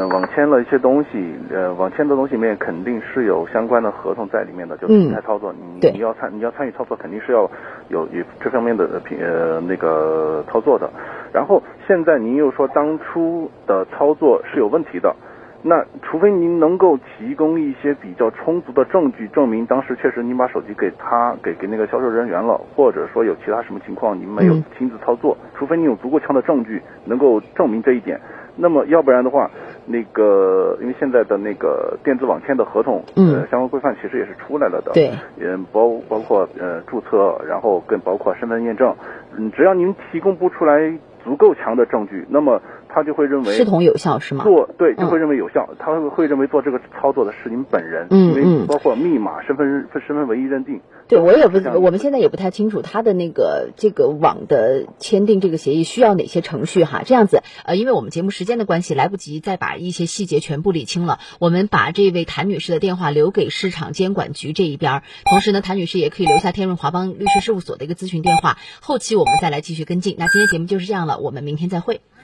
[0.00, 7.42] 嗯，网签了一些东西，呃，网签的东西里面肯定是有相关的合同在里面的，就是平台操作，你你要参你要参与操作，肯定是要
[7.88, 10.90] 有有这方面的平呃那个操作的。
[11.34, 15.14] 然后现在您又说当初的操作是有问题的。
[15.62, 28.18] 那除非您能够提供一些比较充足的证据，证明当时确实您把手机给他给给那个销售人员了，或者说有其他什么情况您没有亲自操作，除非你有足够强的证据能够证明这一点，
[28.60, 29.50] 那么要不然的话，
[29.86, 38.94] 那个因为现在的那个电子网签的合同，呃，相关规范其实也是出来了的，对，嗯，包包括呃注册，然后更包括身份验证，
[39.36, 40.92] 嗯，只要您提供不出来
[41.24, 42.60] 足够强的证据，那么。
[42.92, 44.44] 他就会认为视同有效是吗？
[44.44, 50.80] 做对就会认为有效，他会认为做这个操作的是您本人，因为包括密码、身份身份唯一认定。
[51.08, 57.02] 对我也不，我们现在也不太清楚他的那个这个网的签订这个协议需要哪些程序哈。
[57.04, 61.18] 这样子，呃，因为我们节目时间的关系，来不及再把一些细节全部理清了。
[61.40, 70.14] 我们把这位谭女士的电话留给市场监管局这一边，同时呢，谭女士也可以留下天润华邦律师事务所的一个咨询电话，后期我们再来继续跟进。
[70.16, 72.00] 那今天节目就是这样了，我们明天再会。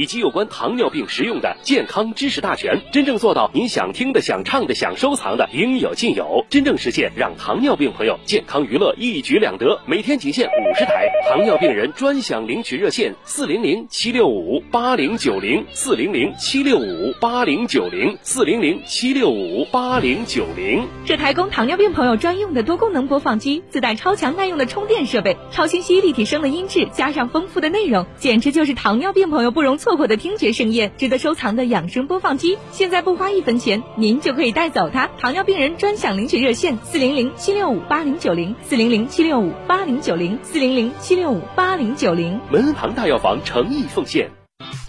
[0.00, 9.78] 以及有关糖尿病实用的健康知识大全，真正做到您想听的、想唱的、想收藏的应有尽有，真正实现让糖尿病朋友健康娱乐一举两得。
[9.84, 20.88] 每天仅限五十台，糖尿病人专享领取热线：四零零七六五八零九零四零零七六五八零九零四零零七六五八零九零。
[21.04, 29.89] 这台供糖尿病朋友专用的多功能播放机，自带超强耐用的充电设备，超清晰立体声的音质，加上丰富的内容，简直就是糖尿病朋友不容错。
[29.90, 35.10] 错过的听觉盛宴，值得收藏的养生播放机，现在不花一分钱，您就可以带走它。
[35.18, 42.38] 糖尿病人专享领取热线：四零零七六五八零九零，四零零七六五八零九零，四零零七六五八零九零。
[42.52, 44.39] 门恩堂大药房诚意奉献。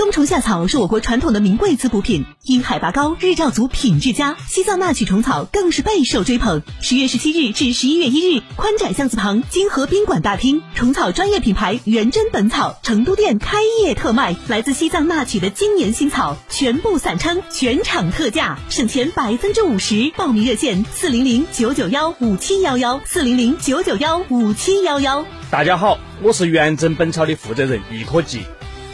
[0.00, 4.34] 冬虫夏草是我国传统的名贵滋补品，因海拔高，日照足，品质佳。
[4.48, 6.62] 西藏那曲虫草更是备受追捧。
[6.80, 20.10] 十月十七日至十一月一日，宽窄巷子旁金河宾馆大厅，虫草专业品牌元真本草成都店开业特卖，来自西藏那曲的今年新草，全部散称，全场特价，省钱百分之五十。
[20.16, 25.26] 报名热线：四零零九九幺五七幺幺，四零零九九幺五七幺幺。
[25.50, 28.40] 大家好，我是元真本草的负责人易科技。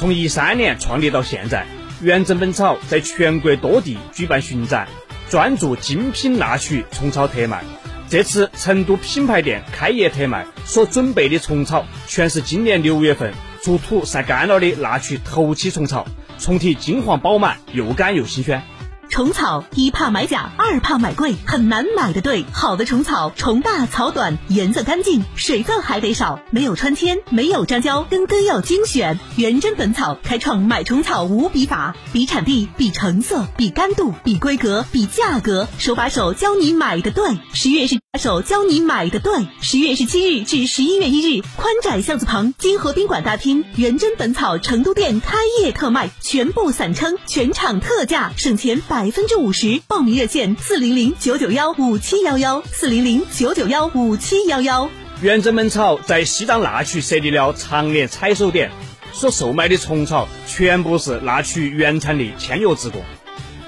[0.00, 1.66] 从一三年创立到现在，
[2.00, 4.88] 元珍本草在全国多地举办巡展，
[5.28, 7.62] 专注精品纳曲虫草特卖。
[8.08, 16.06] 这次成都品牌店开业特卖所准备的虫草，全是今年六月份出土晒干了的纳曲头期虫草，
[16.38, 18.62] 虫体金黄饱满，又干又新鲜。
[19.10, 22.44] 虫草一怕买假，二怕买贵，很难买的对。
[22.52, 29.18] 好的虫草，虫大草短，颜色干净，水分还得少，没有穿天，没有粘胶，根根要精选。
[29.34, 37.36] 元真本草开创买虫草无比法，比产地，比成色，比干度，比规格，比价格，手把手教你买的对。
[37.52, 39.32] 十月是手教你买的对。
[39.62, 49.10] 十月十七日至十一月一日，宽窄巷子旁金河宾馆大厅，元真本草成都店开业特卖，全部散称，全场特价，省钱百。
[49.10, 54.90] 分之五十，报名热线四零零九九幺五七幺幺四零零九九幺五七幺幺。
[55.22, 58.70] 元真本草在西藏那曲设立了常年采收点，
[59.12, 63.02] 所售卖的虫草全部是那曲原产地签约自贡。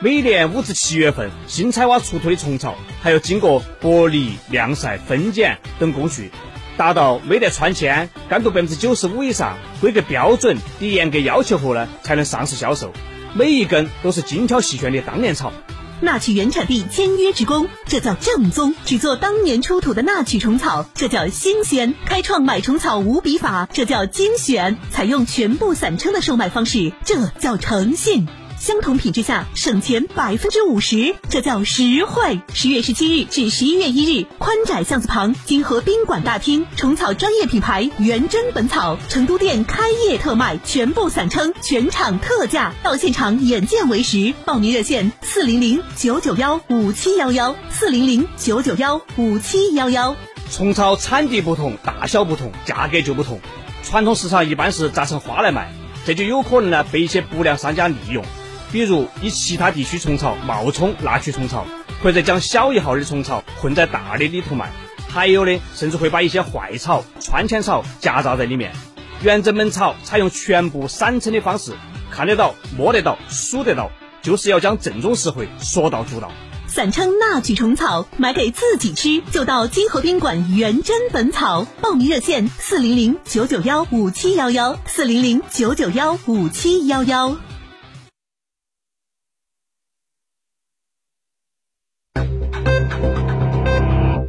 [0.03, 6.33] 每年五至七月份新采挖出土的虫草，还要经过剥离、晾晒、分拣等工序，
[6.77, 12.93] 达到没得穿签、干度百分之九十五以上、规格标准的严格要求后呢，才能上市销售。
[13.33, 15.53] 每一根都是精挑细选的当年草，
[16.01, 28.27] 纳曲原产地签约职工，这叫正宗；只做当年出土的纳曲虫草，这叫新鲜；开创买虫草无比法，这叫精选；采用全部散称的售卖方式，这叫诚信。
[28.63, 32.41] 相同品质下省钱百分之五十，这叫实惠。
[32.55, 44.33] 十月十七日至十一月一日，宽窄巷子旁金河宾馆大厅，虫草专业品牌元真本草成都店开业特卖，全部散称，全场特价，到现场眼见为实。
[44.45, 50.15] 报名热线：四零零九九幺五七幺幺，四零零九九幺五七幺幺。
[50.53, 53.41] 虫草产地不同，大小不同，价格就不同。
[53.83, 55.73] 传统市场一般是砸成花来卖，
[56.07, 58.25] 这就有可能呢被一些不良商家利用，
[58.73, 61.67] 比如以其他地区虫草冒充那曲虫草，
[62.03, 64.73] 或者将小一号的虫草混在大的里头卖，
[65.09, 68.73] 还有的甚至会把一些坏草、穿签草夹杂在里面。
[69.23, 71.75] 原真本草采用全部散称的方式，
[72.11, 73.91] 看得到、摸得到、数得到，
[74.23, 76.33] 就是要将正宗实惠说到做到。
[76.67, 81.67] 散称那曲虫草，买给自己吃，就到金河宾馆元真本草。
[81.83, 87.37] 报名热线：四零零九九幺五七幺幺，四零零九九幺五七幺幺。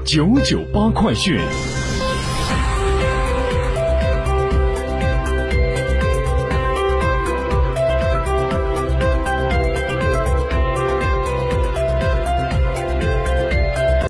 [0.06, 1.83] 九九八快讯。